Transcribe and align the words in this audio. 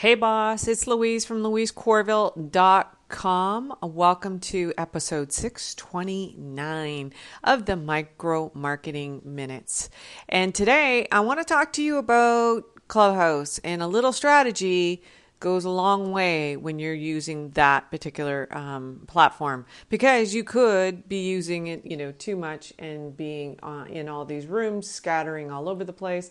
Hey, 0.00 0.14
boss, 0.14 0.68
it's 0.68 0.86
Louise 0.86 1.24
from 1.24 1.42
louisecorville.com. 1.42 3.74
Welcome 3.82 4.38
to 4.38 4.72
episode 4.78 5.32
629 5.32 7.12
of 7.42 7.64
the 7.64 7.74
Micro 7.74 8.52
Marketing 8.54 9.20
Minutes. 9.24 9.90
And 10.28 10.54
today 10.54 11.08
I 11.10 11.18
want 11.18 11.40
to 11.40 11.44
talk 11.44 11.72
to 11.72 11.82
you 11.82 11.96
about 11.96 12.62
Clubhouse 12.86 13.58
and 13.64 13.82
a 13.82 13.88
little 13.88 14.12
strategy 14.12 15.02
goes 15.40 15.64
a 15.64 15.70
long 15.70 16.12
way 16.12 16.56
when 16.56 16.78
you're 16.78 16.94
using 16.94 17.50
that 17.50 17.90
particular 17.90 18.46
um, 18.52 19.02
platform 19.08 19.66
because 19.88 20.32
you 20.32 20.44
could 20.44 21.08
be 21.08 21.28
using 21.28 21.66
it, 21.66 21.84
you 21.84 21.96
know, 21.96 22.12
too 22.12 22.36
much 22.36 22.72
and 22.78 23.16
being 23.16 23.58
uh, 23.64 23.84
in 23.90 24.08
all 24.08 24.24
these 24.24 24.46
rooms, 24.46 24.88
scattering 24.88 25.50
all 25.50 25.68
over 25.68 25.82
the 25.82 25.92
place 25.92 26.30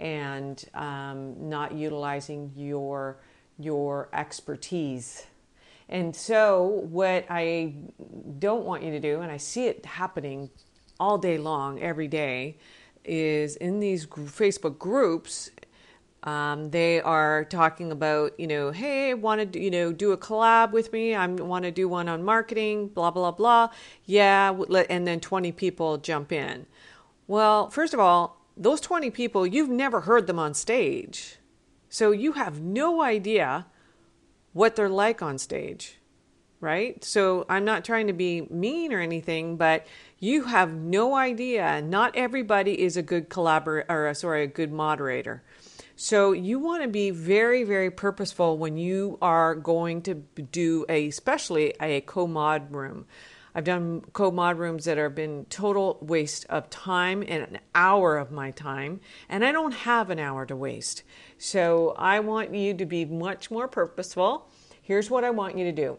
and 0.00 0.64
um, 0.74 1.48
not 1.48 1.72
utilizing 1.72 2.52
your 2.56 3.18
your 3.58 4.08
expertise. 4.12 5.26
And 5.88 6.14
so, 6.16 6.86
what 6.90 7.26
I 7.28 7.74
don't 8.38 8.64
want 8.64 8.82
you 8.82 8.90
to 8.92 9.00
do, 9.00 9.20
and 9.20 9.30
I 9.30 9.36
see 9.36 9.66
it 9.66 9.84
happening 9.84 10.50
all 10.98 11.18
day 11.18 11.36
long, 11.38 11.80
every 11.80 12.08
day, 12.08 12.56
is 13.04 13.56
in 13.56 13.80
these 13.80 14.06
Facebook 14.06 14.78
groups. 14.78 15.50
Um, 16.22 16.70
they 16.70 17.00
are 17.00 17.44
talking 17.44 17.90
about, 17.90 18.38
you 18.38 18.46
know, 18.46 18.70
hey, 18.70 19.12
want 19.12 19.52
to, 19.52 19.60
you 19.60 19.72
know, 19.72 19.92
do 19.92 20.12
a 20.12 20.16
collab 20.16 20.70
with 20.70 20.92
me? 20.92 21.16
I 21.16 21.26
want 21.26 21.64
to 21.64 21.72
do 21.72 21.88
one 21.88 22.08
on 22.08 22.22
marketing, 22.22 22.88
blah 22.88 23.10
blah 23.10 23.32
blah. 23.32 23.70
Yeah, 24.06 24.52
and 24.88 25.06
then 25.06 25.20
twenty 25.20 25.52
people 25.52 25.98
jump 25.98 26.32
in. 26.32 26.66
Well, 27.26 27.70
first 27.70 27.92
of 27.92 28.00
all, 28.00 28.41
those 28.56 28.80
20 28.80 29.10
people, 29.10 29.46
you've 29.46 29.68
never 29.68 30.02
heard 30.02 30.26
them 30.26 30.38
on 30.38 30.54
stage. 30.54 31.36
So 31.88 32.10
you 32.10 32.32
have 32.32 32.60
no 32.60 33.02
idea 33.02 33.66
what 34.52 34.76
they're 34.76 34.88
like 34.88 35.22
on 35.22 35.38
stage, 35.38 35.98
right? 36.60 37.02
So 37.04 37.46
I'm 37.48 37.64
not 37.64 37.84
trying 37.84 38.06
to 38.06 38.12
be 38.12 38.42
mean 38.42 38.92
or 38.92 39.00
anything, 39.00 39.56
but 39.56 39.86
you 40.18 40.44
have 40.44 40.72
no 40.72 41.14
idea. 41.14 41.82
Not 41.82 42.16
everybody 42.16 42.80
is 42.80 42.96
a 42.96 43.02
good 43.02 43.28
collaborator, 43.28 43.86
or 43.90 44.08
uh, 44.08 44.14
sorry, 44.14 44.44
a 44.44 44.46
good 44.46 44.72
moderator. 44.72 45.42
So 45.96 46.32
you 46.32 46.58
want 46.58 46.82
to 46.82 46.88
be 46.88 47.10
very, 47.10 47.64
very 47.64 47.90
purposeful 47.90 48.58
when 48.58 48.76
you 48.76 49.18
are 49.22 49.54
going 49.54 50.02
to 50.02 50.14
do 50.14 50.84
a, 50.88 51.08
especially 51.08 51.74
a 51.80 52.00
co-mod 52.02 52.74
room. 52.74 53.06
I've 53.54 53.64
done 53.64 54.00
co-mod 54.12 54.58
rooms 54.58 54.86
that 54.86 54.96
have 54.96 55.14
been 55.14 55.44
total 55.50 55.98
waste 56.00 56.46
of 56.48 56.70
time 56.70 57.22
and 57.22 57.42
an 57.42 57.58
hour 57.74 58.16
of 58.16 58.30
my 58.30 58.50
time, 58.50 59.00
and 59.28 59.44
I 59.44 59.52
don't 59.52 59.72
have 59.72 60.08
an 60.10 60.18
hour 60.18 60.46
to 60.46 60.56
waste. 60.56 61.02
So 61.36 61.94
I 61.98 62.20
want 62.20 62.54
you 62.54 62.74
to 62.74 62.86
be 62.86 63.04
much 63.04 63.50
more 63.50 63.68
purposeful. 63.68 64.48
Here's 64.80 65.10
what 65.10 65.24
I 65.24 65.30
want 65.30 65.58
you 65.58 65.64
to 65.64 65.72
do. 65.72 65.98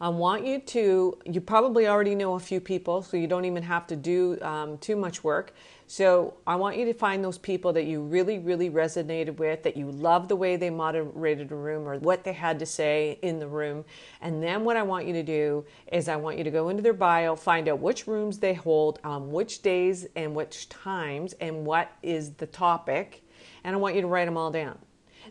I 0.00 0.08
want 0.10 0.46
you 0.46 0.60
to, 0.60 1.18
you 1.26 1.40
probably 1.40 1.88
already 1.88 2.14
know 2.14 2.34
a 2.34 2.38
few 2.38 2.60
people, 2.60 3.02
so 3.02 3.16
you 3.16 3.26
don't 3.26 3.44
even 3.44 3.64
have 3.64 3.84
to 3.88 3.96
do 3.96 4.38
um, 4.42 4.78
too 4.78 4.94
much 4.94 5.24
work. 5.24 5.52
So 5.88 6.34
I 6.46 6.54
want 6.54 6.76
you 6.76 6.84
to 6.84 6.94
find 6.94 7.24
those 7.24 7.38
people 7.38 7.72
that 7.72 7.84
you 7.84 8.02
really, 8.02 8.38
really 8.38 8.70
resonated 8.70 9.38
with, 9.38 9.64
that 9.64 9.76
you 9.76 9.90
love 9.90 10.28
the 10.28 10.36
way 10.36 10.54
they 10.54 10.70
moderated 10.70 11.50
a 11.50 11.56
room 11.56 11.88
or 11.88 11.98
what 11.98 12.22
they 12.22 12.32
had 12.32 12.60
to 12.60 12.66
say 12.66 13.18
in 13.22 13.40
the 13.40 13.48
room. 13.48 13.84
And 14.20 14.40
then 14.40 14.62
what 14.62 14.76
I 14.76 14.84
want 14.84 15.06
you 15.06 15.14
to 15.14 15.22
do 15.24 15.64
is 15.90 16.08
I 16.08 16.14
want 16.14 16.38
you 16.38 16.44
to 16.44 16.50
go 16.50 16.68
into 16.68 16.82
their 16.82 16.92
bio, 16.92 17.34
find 17.34 17.68
out 17.68 17.80
which 17.80 18.06
rooms 18.06 18.38
they 18.38 18.54
hold, 18.54 19.00
um, 19.02 19.32
which 19.32 19.62
days 19.62 20.06
and 20.14 20.32
which 20.32 20.68
times, 20.68 21.32
and 21.40 21.66
what 21.66 21.90
is 22.04 22.34
the 22.34 22.46
topic. 22.46 23.24
And 23.64 23.74
I 23.74 23.78
want 23.78 23.96
you 23.96 24.02
to 24.02 24.06
write 24.06 24.26
them 24.26 24.36
all 24.36 24.52
down 24.52 24.78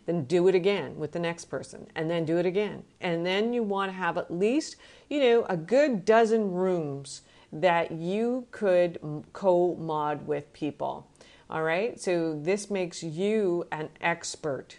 then 0.08 0.24
do 0.24 0.48
it 0.48 0.56
again 0.56 0.98
with 0.98 1.12
the 1.12 1.20
next 1.20 1.46
person 1.46 1.86
and 1.96 2.10
then 2.10 2.26
do 2.26 2.38
it 2.38 2.46
again 2.48 2.84
and 3.00 3.24
then 3.24 3.54
you 3.54 3.62
want 3.62 3.92
to 3.92 3.96
have 3.96 4.18
at 4.18 4.32
least 4.32 4.76
you 5.10 5.20
know 5.20 5.46
a 5.48 5.56
good 5.56 6.04
dozen 6.04 6.52
rooms 6.52 7.22
that 7.52 7.92
you 7.92 8.48
could 8.52 9.00
co 9.34 9.76
mod 9.76 10.28
with 10.28 10.52
people. 10.54 11.10
All 11.50 11.64
right, 11.64 12.00
so 12.00 12.38
this 12.38 12.70
makes 12.70 13.02
you 13.02 13.66
an 13.72 13.90
expert. 14.02 14.78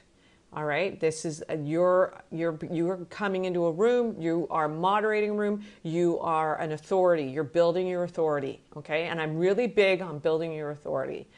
All 0.53 0.65
right, 0.65 0.99
this 0.99 1.25
is 1.25 1.43
a, 1.49 1.57
you're 1.57 2.23
you're 2.31 2.59
you're 2.71 2.97
coming 3.07 3.45
into 3.45 3.67
a 3.67 3.73
room. 3.73 4.17
You 4.21 4.47
are 4.51 4.69
moderating 4.69 5.31
a 5.31 5.35
room. 5.35 5.65
You 5.83 6.19
are 6.21 6.59
an 6.61 6.73
authority. 6.73 7.25
You're 7.25 7.45
building 7.45 7.87
your 7.87 8.05
authority. 8.05 8.61
Okay, 8.77 9.05
and 9.05 9.21
I'm 9.21 9.37
really 9.37 9.67
big 9.67 10.03
on 10.03 10.19
building 10.19 10.53
your 10.53 10.71
authority. 10.71 11.29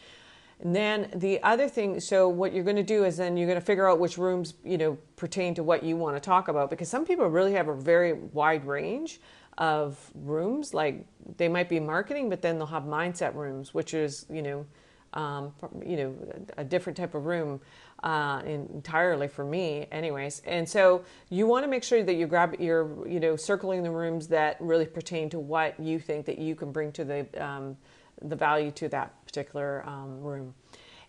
And 0.63 0.77
then 0.77 1.11
the 1.15 1.43
other 1.43 1.69
thing, 1.69 2.01
so 2.01 2.29
what 2.29 2.53
you're 2.53 2.65
going 2.65 2.77
to 2.77 2.83
do 2.83 3.05
is 3.05 3.17
then 3.17 3.37
you're 3.37 3.47
going 3.47 3.59
to 3.59 3.65
figure 3.65 3.89
out 3.89 3.99
which 3.99 4.19
rooms 4.19 4.55
you 4.65 4.77
know 4.77 4.99
pertain 5.17 5.55
to 5.55 5.63
what 5.63 5.83
you 5.83 5.97
want 5.97 6.17
to 6.17 6.21
talk 6.21 6.49
about 6.49 6.71
because 6.71 6.89
some 6.89 7.07
people 7.07 7.27
really 7.27 7.55
have 7.55 7.69
a 7.69 7.75
very 7.75 8.13
wide 8.13 8.67
range 8.67 9.21
of 9.57 9.99
rooms. 10.15 10.75
Like 10.75 11.07
they 11.37 11.49
might 11.49 11.69
be 11.69 11.81
marketing, 11.81 12.29
but 12.29 12.43
then 12.43 12.59
they'll 12.59 12.67
have 12.67 12.83
mindset 12.83 13.35
rooms, 13.35 13.73
which 13.73 13.95
is 13.95 14.27
you 14.31 14.43
know, 14.43 14.67
um, 15.15 15.53
you 15.85 15.97
know, 15.97 16.17
a 16.59 16.65
different 16.65 16.97
type 16.97 17.15
of 17.15 17.25
room 17.25 17.61
uh, 18.03 18.43
entirely 18.45 19.29
for 19.29 19.45
me, 19.45 19.87
anyways. 19.91 20.43
And 20.47 20.69
so 20.69 21.05
you 21.31 21.47
want 21.47 21.65
to 21.65 21.69
make 21.69 21.85
sure 21.85 22.03
that 22.03 22.15
you 22.15 22.27
grab 22.27 22.57
you're 22.59 23.09
you 23.09 23.21
know 23.21 23.35
circling 23.35 23.83
the 23.83 23.91
rooms 23.91 24.29
that 24.29 24.59
really 24.61 24.87
pertain 24.87 25.31
to 25.31 25.39
what 25.39 25.81
you 25.81 25.99
think 25.99 26.27
that 26.27 26.39
you 26.39 26.55
can 26.55 26.71
bring 26.71 26.93
to 26.93 27.05
the 27.05 27.43
um, 27.43 27.79
the 28.23 28.37
value 28.37 28.71
to 28.73 28.89
that 28.89 29.25
particular 29.25 29.85
um, 29.87 30.21
room. 30.21 30.55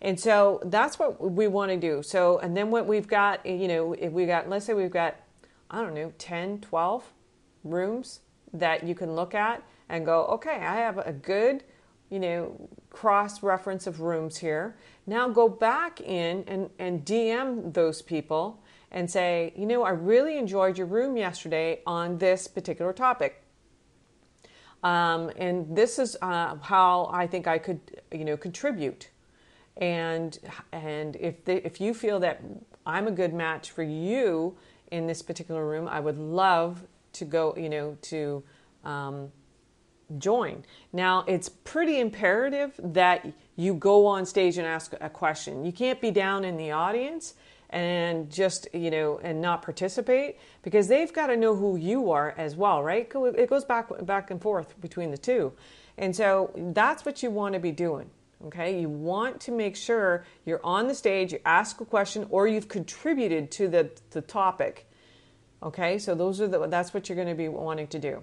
And 0.00 0.18
so 0.18 0.60
that's 0.64 0.98
what 0.98 1.20
we 1.20 1.46
want 1.46 1.70
to 1.70 1.76
do. 1.76 2.02
So, 2.02 2.38
and 2.38 2.56
then 2.56 2.70
what 2.70 2.86
we've 2.86 3.06
got, 3.06 3.46
you 3.46 3.68
know, 3.68 3.92
if 3.92 4.12
we 4.12 4.26
got, 4.26 4.48
let's 4.48 4.66
say 4.66 4.74
we've 4.74 4.90
got, 4.90 5.16
I 5.70 5.80
don't 5.80 5.94
know, 5.94 6.12
10, 6.18 6.60
12 6.60 7.04
rooms 7.62 8.20
that 8.52 8.84
you 8.84 8.94
can 8.96 9.14
look 9.14 9.34
at 9.34 9.62
and 9.88 10.04
go, 10.04 10.24
okay, 10.26 10.56
I 10.56 10.74
have 10.74 10.98
a 10.98 11.12
good, 11.12 11.62
you 12.10 12.18
know, 12.18 12.68
cross 12.90 13.42
reference 13.44 13.86
of 13.86 14.00
rooms 14.00 14.38
here. 14.38 14.76
Now 15.06 15.28
go 15.28 15.48
back 15.48 16.00
in 16.00 16.44
and, 16.48 16.70
and 16.80 17.04
DM 17.04 17.72
those 17.72 18.02
people 18.02 18.60
and 18.90 19.10
say, 19.10 19.52
you 19.56 19.66
know, 19.66 19.82
I 19.82 19.90
really 19.90 20.36
enjoyed 20.36 20.76
your 20.76 20.88
room 20.88 21.16
yesterday 21.16 21.80
on 21.86 22.18
this 22.18 22.48
particular 22.48 22.92
topic. 22.92 23.41
Um, 24.82 25.30
and 25.36 25.76
this 25.76 25.98
is 25.98 26.16
uh, 26.22 26.56
how 26.56 27.08
I 27.12 27.26
think 27.26 27.46
I 27.46 27.58
could, 27.58 27.80
you 28.10 28.24
know, 28.24 28.36
contribute. 28.36 29.10
And 29.76 30.38
and 30.72 31.16
if 31.16 31.44
the, 31.44 31.64
if 31.66 31.80
you 31.80 31.94
feel 31.94 32.20
that 32.20 32.42
I'm 32.84 33.06
a 33.06 33.12
good 33.12 33.32
match 33.32 33.70
for 33.70 33.82
you 33.82 34.56
in 34.90 35.06
this 35.06 35.22
particular 35.22 35.66
room, 35.66 35.88
I 35.88 36.00
would 36.00 36.18
love 36.18 36.82
to 37.14 37.24
go, 37.24 37.54
you 37.56 37.68
know, 37.68 37.96
to 38.02 38.42
um, 38.84 39.30
join. 40.18 40.64
Now, 40.92 41.24
it's 41.26 41.48
pretty 41.48 42.00
imperative 42.00 42.78
that 42.82 43.26
you 43.56 43.74
go 43.74 44.06
on 44.06 44.26
stage 44.26 44.58
and 44.58 44.66
ask 44.66 44.94
a 45.00 45.08
question. 45.08 45.64
You 45.64 45.72
can't 45.72 46.00
be 46.00 46.10
down 46.10 46.44
in 46.44 46.56
the 46.56 46.72
audience 46.72 47.34
and 47.72 48.30
just, 48.30 48.68
you 48.74 48.90
know, 48.90 49.18
and 49.22 49.40
not 49.40 49.62
participate 49.62 50.38
because 50.62 50.88
they've 50.88 51.12
got 51.12 51.28
to 51.28 51.36
know 51.36 51.56
who 51.56 51.76
you 51.76 52.10
are 52.10 52.34
as 52.36 52.54
well, 52.54 52.82
right? 52.82 53.10
It 53.14 53.48
goes 53.48 53.64
back 53.64 53.88
back 54.04 54.30
and 54.30 54.40
forth 54.40 54.78
between 54.80 55.10
the 55.10 55.18
two. 55.18 55.52
And 55.98 56.14
so 56.14 56.52
that's 56.54 57.04
what 57.04 57.22
you 57.22 57.30
want 57.30 57.54
to 57.54 57.60
be 57.60 57.72
doing. 57.72 58.10
Okay, 58.46 58.80
you 58.80 58.88
want 58.88 59.40
to 59.42 59.52
make 59.52 59.76
sure 59.76 60.24
you're 60.44 60.60
on 60.64 60.88
the 60.88 60.94
stage, 60.94 61.32
you 61.32 61.38
ask 61.44 61.80
a 61.80 61.84
question, 61.84 62.26
or 62.28 62.48
you've 62.48 62.68
contributed 62.68 63.52
to 63.52 63.68
the, 63.68 63.90
the 64.10 64.20
topic. 64.20 64.90
Okay, 65.62 65.98
so 65.98 66.16
those 66.16 66.40
are 66.40 66.48
the 66.48 66.66
that's 66.66 66.92
what 66.92 67.08
you're 67.08 67.16
going 67.16 67.28
to 67.28 67.34
be 67.34 67.48
wanting 67.48 67.86
to 67.88 68.00
do. 68.00 68.22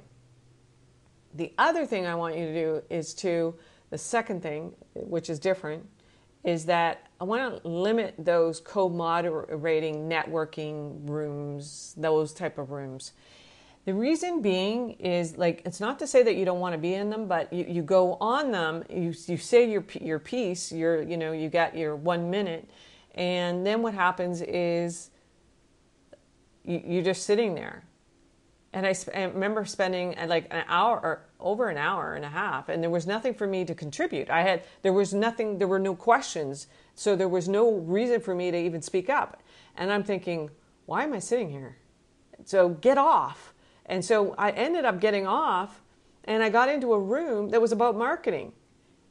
The 1.33 1.53
other 1.57 1.85
thing 1.85 2.05
I 2.05 2.15
want 2.15 2.37
you 2.37 2.47
to 2.47 2.53
do 2.53 2.81
is 2.89 3.13
to, 3.15 3.55
the 3.91 3.97
second 3.97 4.43
thing, 4.43 4.73
which 4.93 5.29
is 5.29 5.39
different, 5.39 5.87
is 6.43 6.65
that 6.65 7.07
I 7.19 7.25
want 7.25 7.61
to 7.61 7.67
limit 7.67 8.15
those 8.17 8.59
co-moderating 8.59 10.09
networking 10.09 11.07
rooms, 11.09 11.93
those 11.97 12.33
type 12.33 12.57
of 12.57 12.71
rooms. 12.71 13.13
The 13.85 13.93
reason 13.93 14.41
being 14.41 14.91
is 14.93 15.37
like 15.37 15.61
it's 15.65 15.79
not 15.79 15.99
to 15.99 16.07
say 16.07 16.23
that 16.23 16.35
you 16.35 16.45
don't 16.45 16.59
want 16.59 16.73
to 16.73 16.77
be 16.77 16.93
in 16.93 17.09
them, 17.09 17.27
but 17.27 17.51
you, 17.51 17.65
you 17.67 17.81
go 17.81 18.15
on 18.21 18.51
them, 18.51 18.83
you 18.89 19.13
you 19.27 19.37
say 19.37 19.69
your 19.69 19.83
your 19.99 20.19
piece, 20.19 20.71
you're 20.71 21.01
you 21.01 21.17
know 21.17 21.31
you 21.31 21.49
got 21.49 21.75
your 21.75 21.95
one 21.95 22.29
minute, 22.29 22.69
and 23.15 23.65
then 23.65 23.81
what 23.81 23.93
happens 23.93 24.41
is 24.41 25.09
you, 26.63 26.81
you're 26.85 27.03
just 27.03 27.23
sitting 27.23 27.55
there 27.55 27.83
and 28.73 28.85
I, 28.85 28.93
sp- 28.93 29.15
I, 29.15 29.23
remember 29.23 29.65
spending 29.65 30.15
like 30.27 30.47
an 30.51 30.63
hour 30.67 30.99
or 30.99 31.25
over 31.39 31.69
an 31.69 31.77
hour 31.77 32.15
and 32.15 32.25
a 32.25 32.29
half 32.29 32.67
and 32.69 32.83
there 32.83 32.89
was 32.89 33.07
nothing 33.07 33.33
for 33.33 33.47
me 33.47 33.63
to 33.65 33.73
contribute. 33.73 34.29
I 34.29 34.41
had 34.41 34.63
there 34.81 34.93
was 34.93 35.13
nothing 35.13 35.57
there 35.57 35.67
were 35.67 35.79
no 35.79 35.95
questions 35.95 36.67
so 36.95 37.15
there 37.15 37.29
was 37.29 37.47
no 37.47 37.75
reason 37.75 38.19
for 38.19 38.35
me 38.35 38.51
to 38.51 38.57
even 38.57 38.81
speak 38.81 39.09
up. 39.09 39.41
And 39.77 39.91
i'm 39.91 40.03
thinking 40.03 40.49
why 40.85 41.03
am 41.03 41.13
i 41.13 41.19
sitting 41.19 41.49
here? 41.49 41.77
So 42.45 42.69
get 42.69 42.97
off. 42.97 43.53
And 43.85 44.03
so 44.03 44.35
i 44.37 44.51
ended 44.51 44.85
up 44.85 44.99
getting 44.99 45.25
off 45.25 45.81
and 46.25 46.43
i 46.43 46.49
got 46.49 46.69
into 46.69 46.93
a 46.93 46.99
room 46.99 47.49
that 47.49 47.61
was 47.61 47.71
about 47.71 47.95
marketing. 47.95 48.51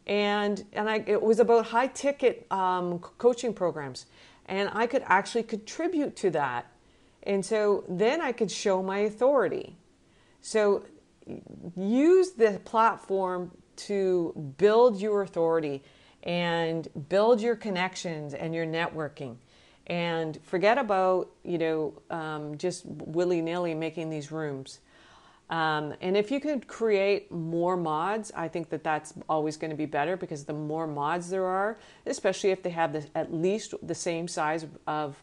And 0.06 0.64
and 0.72 0.88
I, 0.88 1.02
it 1.06 1.22
was 1.22 1.38
about 1.38 1.66
high 1.66 1.88
ticket 1.88 2.46
um, 2.50 2.98
coaching 2.98 3.54
programs. 3.54 4.06
And 4.46 4.70
I 4.72 4.86
could 4.86 5.02
actually 5.06 5.42
contribute 5.42 6.16
to 6.16 6.30
that. 6.30 6.66
And 7.22 7.44
so 7.44 7.84
then 7.88 8.22
I 8.22 8.32
could 8.32 8.50
show 8.50 8.82
my 8.82 9.00
authority. 9.00 9.76
So 10.40 10.84
use 11.76 12.32
the 12.32 12.60
platform 12.64 13.50
to 13.76 14.54
build 14.58 15.00
your 15.00 15.22
authority 15.22 15.82
and 16.22 16.88
build 17.08 17.40
your 17.40 17.56
connections 17.56 18.34
and 18.34 18.54
your 18.54 18.66
networking. 18.66 19.36
And 19.86 20.38
forget 20.42 20.78
about 20.78 21.30
you 21.44 21.58
know 21.58 22.02
um, 22.10 22.58
just 22.58 22.84
willy-nilly 22.86 23.74
making 23.74 24.10
these 24.10 24.30
rooms. 24.30 24.80
Um, 25.50 25.94
and 26.02 26.14
if 26.14 26.30
you 26.30 26.40
could 26.40 26.68
create 26.68 27.32
more 27.32 27.74
mods 27.74 28.30
i 28.36 28.48
think 28.48 28.68
that 28.68 28.84
that's 28.84 29.14
always 29.30 29.56
going 29.56 29.70
to 29.70 29.76
be 29.78 29.86
better 29.86 30.14
because 30.14 30.44
the 30.44 30.52
more 30.52 30.86
mods 30.86 31.30
there 31.30 31.46
are 31.46 31.78
especially 32.04 32.50
if 32.50 32.62
they 32.62 32.68
have 32.68 32.92
the, 32.92 33.06
at 33.14 33.32
least 33.32 33.72
the 33.82 33.94
same 33.94 34.28
size 34.28 34.66
of 34.86 35.16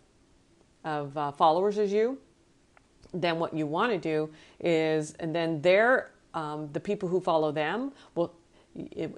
of 0.84 1.16
uh, 1.16 1.32
followers 1.32 1.78
as 1.78 1.94
you 1.94 2.18
then 3.14 3.40
what 3.40 3.54
you 3.54 3.66
want 3.66 3.92
to 3.92 3.98
do 3.98 4.30
is 4.60 5.14
and 5.20 5.36
then 5.36 5.62
they're 5.62 6.12
um, 6.34 6.70
the 6.74 6.80
people 6.80 7.08
who 7.10 7.20
follow 7.20 7.52
them 7.52 7.92
will 8.16 8.34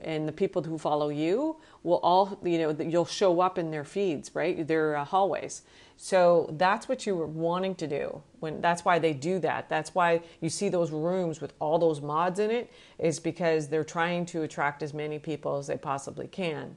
and 0.04 0.28
the 0.28 0.32
people 0.32 0.62
who 0.62 0.78
follow 0.78 1.10
you 1.10 1.58
will 1.82 1.98
all 2.04 2.40
you 2.44 2.60
know 2.60 2.76
you'll 2.80 3.06
show 3.06 3.42
up 3.42 3.58
in 3.58 3.72
their 3.72 3.84
feeds 3.84 4.32
right? 4.36 4.68
Their 4.68 4.96
uh, 4.98 5.06
hallways. 5.06 5.64
So 6.00 6.54
that's 6.58 6.88
what 6.88 7.08
you 7.08 7.16
were 7.16 7.26
wanting 7.26 7.74
to 7.76 7.88
do 7.88 8.22
when 8.40 8.62
that's 8.62 8.86
why 8.86 9.00
they 9.00 9.14
do 9.14 9.40
that. 9.40 9.68
That's 9.68 9.96
why 9.96 10.22
you 10.42 10.50
see 10.50 10.70
those 10.70 10.92
rooms 10.92 11.42
with 11.42 11.54
all 11.60 11.80
those 11.80 12.02
mods 12.02 12.40
in 12.40 12.52
it 12.52 12.72
is 13.00 13.20
because 13.20 13.68
they're 13.68 13.84
trying 13.84 14.28
to 14.28 14.44
attract 14.44 14.84
as 14.84 14.94
many 14.94 15.18
people 15.18 15.58
as 15.58 15.66
they 15.66 15.78
possibly 15.78 16.28
can. 16.28 16.76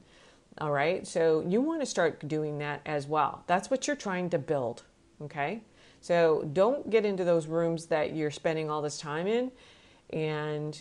All 0.58 0.72
right? 0.72 1.06
So 1.06 1.44
you 1.46 1.60
want 1.60 1.80
to 1.80 1.86
start 1.86 2.26
doing 2.28 2.58
that 2.58 2.80
as 2.86 3.06
well. 3.06 3.44
That's 3.46 3.70
what 3.70 3.86
you're 3.86 3.94
trying 3.96 4.30
to 4.30 4.38
build 4.38 4.84
okay 5.22 5.60
so 6.00 6.48
don't 6.52 6.88
get 6.90 7.04
into 7.04 7.24
those 7.24 7.46
rooms 7.46 7.86
that 7.86 8.14
you're 8.14 8.30
spending 8.30 8.70
all 8.70 8.82
this 8.82 8.98
time 8.98 9.26
in 9.26 9.52
and 10.10 10.80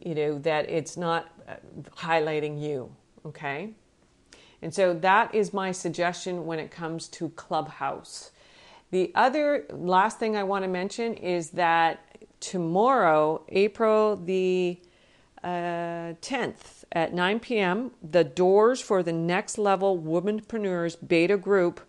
you 0.00 0.14
know, 0.14 0.38
that 0.38 0.68
it's 0.68 0.96
not 0.96 1.28
uh, 1.48 1.54
highlighting 1.96 2.60
you, 2.60 2.90
okay? 3.24 3.70
And 4.62 4.74
so 4.74 4.94
that 4.94 5.34
is 5.34 5.52
my 5.52 5.72
suggestion 5.72 6.46
when 6.46 6.58
it 6.58 6.70
comes 6.70 7.08
to 7.08 7.28
Clubhouse. 7.30 8.30
The 8.90 9.12
other 9.14 9.66
last 9.70 10.18
thing 10.18 10.36
I 10.36 10.42
want 10.42 10.64
to 10.64 10.68
mention 10.68 11.14
is 11.14 11.50
that 11.50 12.04
tomorrow, 12.40 13.42
April 13.48 14.16
the 14.16 14.78
uh, 15.44 16.16
10th 16.20 16.84
at 16.92 17.14
9 17.14 17.40
p.m., 17.40 17.92
the 18.02 18.24
doors 18.24 18.80
for 18.80 19.02
the 19.02 19.12
next 19.12 19.58
level 19.58 19.98
womanpreneurs 19.98 20.96
beta 21.06 21.36
group 21.36 21.80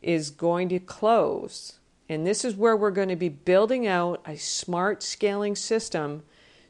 is 0.00 0.30
going 0.30 0.68
to 0.68 0.78
close. 0.78 1.78
And 2.08 2.26
this 2.26 2.44
is 2.44 2.56
where 2.56 2.76
we're 2.76 2.90
going 2.90 3.10
to 3.10 3.16
be 3.16 3.28
building 3.28 3.86
out 3.86 4.22
a 4.26 4.36
smart 4.36 5.02
scaling 5.02 5.54
system 5.56 6.22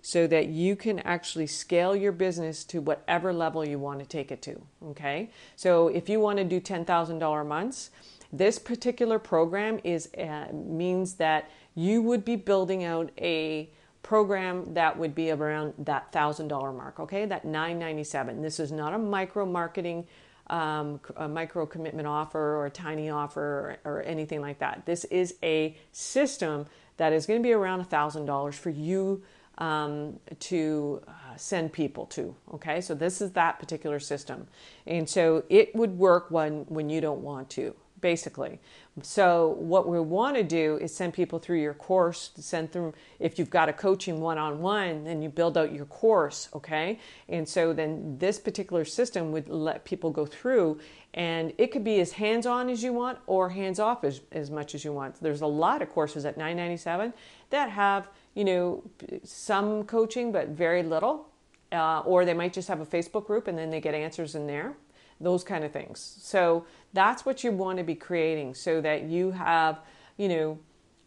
so 0.02 0.26
that 0.26 0.46
you 0.48 0.74
can 0.74 1.00
actually 1.00 1.46
scale 1.46 1.94
your 1.94 2.12
business 2.12 2.64
to 2.64 2.80
whatever 2.80 3.32
level 3.32 3.66
you 3.66 3.78
want 3.78 4.00
to 4.00 4.06
take 4.06 4.32
it 4.32 4.40
to. 4.42 4.60
Okay, 4.86 5.30
so 5.56 5.88
if 5.88 6.08
you 6.08 6.20
want 6.20 6.38
to 6.38 6.44
do 6.44 6.60
ten 6.60 6.84
thousand 6.84 7.18
dollar 7.18 7.44
months, 7.44 7.90
this 8.32 8.58
particular 8.58 9.18
program 9.18 9.80
is 9.84 10.08
uh, 10.14 10.46
means 10.52 11.14
that 11.14 11.50
you 11.74 12.02
would 12.02 12.24
be 12.24 12.36
building 12.36 12.84
out 12.84 13.10
a 13.18 13.68
program 14.02 14.72
that 14.74 14.96
would 14.96 15.14
be 15.14 15.30
around 15.30 15.74
that 15.78 16.10
thousand 16.12 16.48
dollar 16.48 16.72
mark. 16.72 17.00
Okay, 17.00 17.26
that 17.26 17.44
nine 17.44 17.78
ninety 17.78 18.04
seven. 18.04 18.40
This 18.40 18.58
is 18.58 18.72
not 18.72 18.94
a 18.94 18.98
micro 18.98 19.44
marketing. 19.44 20.06
Um, 20.50 21.00
a 21.16 21.28
micro 21.28 21.66
commitment 21.66 22.08
offer 22.08 22.56
or 22.56 22.64
a 22.64 22.70
tiny 22.70 23.10
offer 23.10 23.78
or, 23.84 23.92
or 23.98 24.02
anything 24.04 24.40
like 24.40 24.60
that. 24.60 24.86
This 24.86 25.04
is 25.04 25.34
a 25.42 25.76
system 25.92 26.64
that 26.96 27.12
is 27.12 27.26
going 27.26 27.38
to 27.38 27.46
be 27.46 27.52
around 27.52 27.86
$1,000 27.86 28.54
for 28.54 28.70
you 28.70 29.22
um, 29.58 30.18
to 30.40 31.02
uh, 31.06 31.36
send 31.36 31.72
people 31.72 32.06
to. 32.06 32.34
Okay, 32.54 32.80
so 32.80 32.94
this 32.94 33.20
is 33.20 33.32
that 33.32 33.58
particular 33.58 33.98
system, 33.98 34.46
and 34.86 35.08
so 35.08 35.44
it 35.48 35.74
would 35.74 35.98
work 35.98 36.30
when 36.30 36.64
when 36.68 36.88
you 36.88 37.00
don't 37.00 37.22
want 37.22 37.50
to, 37.50 37.74
basically. 38.00 38.58
So 39.02 39.56
what 39.58 39.88
we 39.88 40.00
want 40.00 40.36
to 40.36 40.42
do 40.42 40.78
is 40.80 40.94
send 40.94 41.14
people 41.14 41.38
through 41.38 41.60
your 41.60 41.74
course. 41.74 42.30
Send 42.36 42.72
them 42.72 42.92
if 43.18 43.38
you've 43.38 43.50
got 43.50 43.68
a 43.68 43.72
coaching 43.72 44.20
one 44.20 44.38
on 44.38 44.60
one, 44.60 45.04
then 45.04 45.22
you 45.22 45.28
build 45.28 45.56
out 45.56 45.72
your 45.72 45.86
course. 45.86 46.48
Okay, 46.54 46.98
and 47.28 47.48
so 47.48 47.72
then 47.72 48.18
this 48.18 48.38
particular 48.38 48.84
system 48.84 49.32
would 49.32 49.48
let 49.48 49.84
people 49.84 50.10
go 50.10 50.26
through. 50.26 50.78
And 51.14 51.52
it 51.58 51.72
could 51.72 51.84
be 51.84 52.00
as 52.00 52.12
hands 52.12 52.46
on 52.46 52.68
as 52.68 52.82
you 52.82 52.92
want 52.92 53.18
or 53.26 53.48
hands 53.50 53.78
off 53.78 54.04
as, 54.04 54.20
as 54.30 54.50
much 54.50 54.74
as 54.74 54.84
you 54.84 54.92
want. 54.92 55.20
There's 55.20 55.40
a 55.40 55.46
lot 55.46 55.80
of 55.80 55.88
courses 55.90 56.24
at 56.24 56.36
997 56.36 57.14
that 57.50 57.70
have 57.70 58.08
you 58.38 58.44
know, 58.44 58.84
some 59.24 59.82
coaching, 59.82 60.30
but 60.30 60.50
very 60.50 60.84
little. 60.84 61.26
Uh, 61.72 62.00
or 62.06 62.24
they 62.24 62.32
might 62.32 62.52
just 62.52 62.68
have 62.68 62.80
a 62.80 62.86
Facebook 62.86 63.26
group 63.26 63.48
and 63.48 63.58
then 63.58 63.68
they 63.68 63.80
get 63.80 63.94
answers 63.94 64.36
in 64.36 64.46
there, 64.46 64.74
those 65.20 65.42
kind 65.42 65.64
of 65.64 65.72
things. 65.72 66.16
So 66.22 66.64
that's 66.92 67.26
what 67.26 67.44
you 67.44 67.52
want 67.52 67.78
to 67.78 67.84
be 67.84 67.94
creating 67.94 68.54
so 68.54 68.80
that 68.80 69.04
you 69.04 69.30
have, 69.30 69.80
you 70.16 70.28
know, 70.28 70.58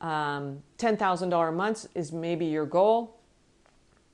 um, 0.01 0.63
$10,000 0.77 1.55
months 1.55 1.87
is 1.95 2.11
maybe 2.11 2.45
your 2.45 2.65
goal. 2.65 3.17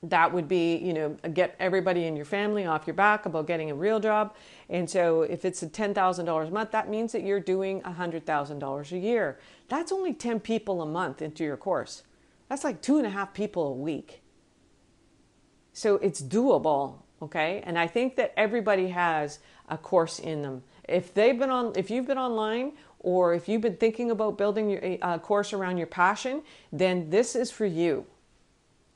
That 0.02 0.32
would 0.32 0.46
be, 0.48 0.76
you 0.76 0.92
know, 0.92 1.16
get 1.32 1.56
everybody 1.58 2.04
in 2.04 2.14
your 2.14 2.24
family 2.24 2.66
off 2.66 2.86
your 2.86 2.94
back 2.94 3.26
about 3.26 3.46
getting 3.46 3.70
a 3.70 3.74
real 3.74 3.98
job. 3.98 4.34
And 4.68 4.88
so 4.88 5.22
if 5.22 5.44
it's 5.44 5.62
a 5.62 5.66
$10,000 5.66 6.46
a 6.46 6.50
month, 6.50 6.70
that 6.70 6.88
means 6.88 7.12
that 7.12 7.22
you're 7.22 7.40
doing 7.40 7.80
$100,000 7.82 8.92
a 8.92 8.98
year. 8.98 9.40
That's 9.68 9.90
only 9.90 10.14
10 10.14 10.40
people 10.40 10.82
a 10.82 10.86
month 10.86 11.20
into 11.20 11.42
your 11.42 11.56
course. 11.56 12.04
That's 12.48 12.64
like 12.64 12.80
two 12.80 12.98
and 12.98 13.06
a 13.06 13.10
half 13.10 13.34
people 13.34 13.66
a 13.68 13.72
week. 13.72 14.22
So 15.72 15.96
it's 15.96 16.20
doable, 16.20 17.02
okay? 17.22 17.62
And 17.64 17.78
I 17.78 17.86
think 17.86 18.16
that 18.16 18.32
everybody 18.36 18.88
has 18.88 19.40
a 19.68 19.76
course 19.78 20.18
in 20.18 20.42
them. 20.42 20.62
If 20.88 21.14
they've 21.14 21.38
been 21.38 21.50
on, 21.50 21.72
if 21.76 21.90
you've 21.90 22.06
been 22.06 22.18
online, 22.18 22.72
or 23.00 23.34
if 23.34 23.48
you've 23.48 23.62
been 23.62 23.76
thinking 23.76 24.10
about 24.10 24.36
building 24.36 24.70
your 24.70 25.18
course 25.18 25.52
around 25.52 25.78
your 25.78 25.86
passion, 25.86 26.42
then 26.72 27.10
this 27.10 27.36
is 27.36 27.50
for 27.50 27.66
you. 27.66 28.04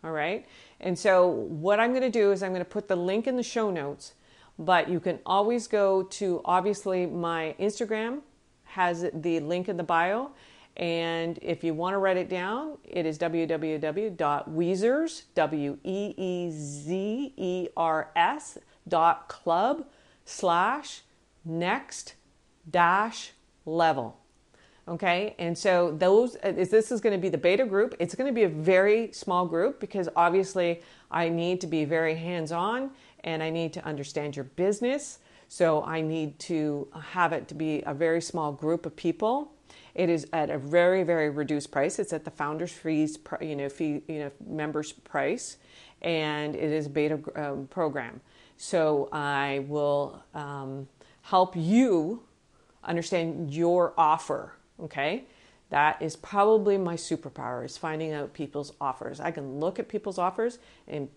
All 0.02 0.10
right. 0.10 0.44
And 0.80 0.98
so 0.98 1.28
what 1.28 1.78
I'm 1.78 1.90
going 1.90 2.02
to 2.02 2.10
do 2.10 2.32
is 2.32 2.42
I'm 2.42 2.50
going 2.50 2.64
to 2.64 2.66
put 2.68 2.88
the 2.88 2.96
link 2.96 3.28
in 3.28 3.36
the 3.36 3.42
show 3.42 3.70
notes, 3.70 4.14
but 4.58 4.88
you 4.88 4.98
can 4.98 5.20
always 5.24 5.68
go 5.68 6.02
to 6.02 6.40
obviously 6.44 7.06
my 7.06 7.54
Instagram 7.60 8.20
has 8.64 9.06
the 9.12 9.38
link 9.40 9.68
in 9.68 9.76
the 9.76 9.84
bio 9.84 10.32
and 10.76 11.38
if 11.42 11.62
you 11.62 11.74
want 11.74 11.92
to 11.94 11.98
write 11.98 12.16
it 12.16 12.30
down, 12.30 12.78
it 12.84 13.04
is 13.04 13.18
www.weezers, 13.18 15.22
W 15.34 15.78
E 15.84 16.14
E 16.16 16.50
Z 16.50 17.34
E 17.36 17.68
R 17.76 18.10
S 18.16 18.56
dot 18.88 19.28
club 19.28 19.84
slash 20.24 21.02
next 21.44 22.14
dash 22.70 23.32
level. 23.66 24.18
Okay, 24.88 25.36
and 25.38 25.56
so 25.56 25.92
those 25.96 26.36
uh, 26.42 26.52
this 26.52 26.90
is 26.90 27.00
going 27.00 27.12
to 27.12 27.20
be 27.20 27.28
the 27.28 27.38
beta 27.38 27.64
group. 27.64 27.94
It's 28.00 28.16
going 28.16 28.26
to 28.26 28.34
be 28.34 28.42
a 28.42 28.48
very 28.48 29.12
small 29.12 29.46
group 29.46 29.78
because 29.78 30.08
obviously 30.16 30.82
I 31.10 31.28
need 31.28 31.60
to 31.60 31.68
be 31.68 31.84
very 31.84 32.16
hands 32.16 32.50
on 32.50 32.90
and 33.22 33.42
I 33.42 33.50
need 33.50 33.72
to 33.74 33.84
understand 33.84 34.34
your 34.34 34.44
business. 34.44 35.20
So 35.48 35.84
I 35.84 36.00
need 36.00 36.38
to 36.40 36.88
have 37.00 37.32
it 37.32 37.46
to 37.48 37.54
be 37.54 37.82
a 37.86 37.94
very 37.94 38.20
small 38.20 38.50
group 38.50 38.84
of 38.86 38.96
people 38.96 39.52
it 39.94 40.08
is 40.08 40.26
at 40.32 40.50
a 40.50 40.58
very 40.58 41.02
very 41.02 41.30
reduced 41.30 41.70
price. 41.70 41.98
It's 41.98 42.12
at 42.12 42.24
the 42.24 42.30
founders 42.30 42.72
fees 42.72 43.18
you 43.40 43.56
know 43.56 43.68
fee 43.68 44.02
you 44.08 44.18
know 44.20 44.30
members 44.46 44.92
price, 44.92 45.58
and 46.00 46.54
it 46.54 46.70
is 46.70 46.86
a 46.86 46.90
beta 46.90 47.18
um, 47.36 47.66
program. 47.68 48.20
So 48.56 49.08
I 49.12 49.64
will 49.68 50.22
um, 50.34 50.88
help 51.22 51.56
you 51.56 52.22
understand 52.84 53.52
your 53.52 53.94
offer. 53.96 54.54
Okay. 54.80 55.24
That 55.70 56.02
is 56.02 56.16
probably 56.16 56.76
my 56.76 56.96
superpower 56.96 57.64
is 57.64 57.78
finding 57.78 58.12
out 58.12 58.34
people's 58.34 58.74
offers. 58.78 59.20
I 59.20 59.30
can 59.30 59.58
look 59.58 59.78
at 59.78 59.88
people's 59.88 60.18
offers 60.18 60.58
and 60.86 61.08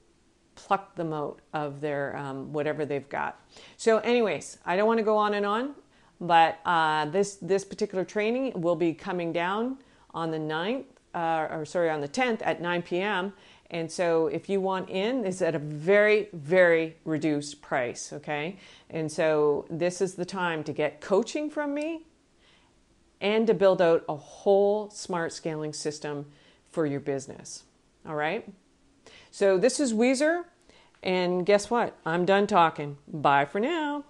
pluck 0.55 0.95
them 0.95 1.11
out 1.11 1.41
of 1.53 1.81
their 1.81 2.15
um, 2.15 2.53
whatever 2.53 2.85
they've 2.85 3.09
got. 3.09 3.37
So, 3.75 3.97
anyways, 3.97 4.59
I 4.65 4.77
don't 4.77 4.87
want 4.87 4.99
to 4.99 5.03
go 5.03 5.17
on 5.17 5.33
and 5.33 5.45
on. 5.45 5.75
But 6.21 6.59
uh, 6.65 7.05
this 7.07 7.35
this 7.41 7.65
particular 7.65 8.05
training 8.05 8.53
will 8.55 8.75
be 8.75 8.93
coming 8.93 9.33
down 9.33 9.77
on 10.13 10.31
the 10.31 10.37
9th, 10.37 10.85
uh, 11.13 11.47
or 11.51 11.65
sorry, 11.65 11.89
on 11.89 11.99
the 11.99 12.07
10th 12.07 12.39
at 12.43 12.61
9 12.61 12.81
p.m. 12.83 13.33
And 13.71 13.91
so 13.91 14.27
if 14.27 14.47
you 14.47 14.61
want 14.61 14.89
in, 14.89 15.25
it's 15.25 15.41
at 15.41 15.55
a 15.55 15.59
very, 15.59 16.29
very 16.33 16.97
reduced 17.03 17.61
price, 17.61 18.13
okay? 18.13 18.57
And 18.89 19.11
so 19.11 19.65
this 19.69 20.01
is 20.01 20.15
the 20.15 20.25
time 20.25 20.63
to 20.65 20.71
get 20.73 21.01
coaching 21.01 21.49
from 21.49 21.73
me 21.73 22.03
and 23.19 23.47
to 23.47 23.53
build 23.53 23.81
out 23.81 24.05
a 24.07 24.15
whole 24.15 24.89
smart 24.91 25.33
scaling 25.33 25.73
system 25.73 26.27
for 26.69 26.85
your 26.85 26.99
business. 26.99 27.63
All 28.07 28.15
right? 28.15 28.47
So 29.31 29.57
this 29.57 29.79
is 29.79 29.93
Weezer, 29.93 30.43
and 31.01 31.45
guess 31.45 31.69
what? 31.69 31.97
I'm 32.05 32.25
done 32.25 32.47
talking. 32.47 32.97
Bye 33.07 33.45
for 33.45 33.59
now. 33.59 34.05